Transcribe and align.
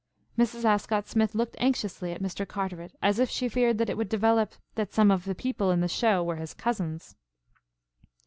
Mrs. 0.35 0.65
Ascott 0.65 1.05
Smith 1.05 1.35
looked 1.35 1.55
anxiously 1.59 2.11
at 2.11 2.23
Mr. 2.23 2.47
Carteret, 2.47 2.95
as 3.03 3.19
if 3.19 3.29
she 3.29 3.47
feared 3.47 3.77
that 3.77 3.87
it 3.87 3.97
would 3.97 4.09
develop 4.09 4.55
that 4.73 4.91
some 4.95 5.11
of 5.11 5.25
the 5.25 5.35
people 5.35 5.69
in 5.69 5.81
the 5.81 5.87
show 5.87 6.23
were 6.23 6.37
his 6.37 6.55
cousins. 6.55 7.15